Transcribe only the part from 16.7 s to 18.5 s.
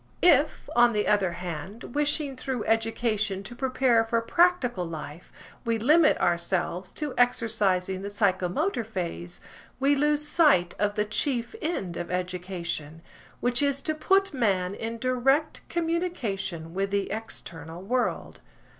with the external world.